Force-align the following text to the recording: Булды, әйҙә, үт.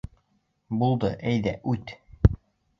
Булды, 0.79 1.13
әйҙә, 1.35 1.55
үт. 1.75 1.97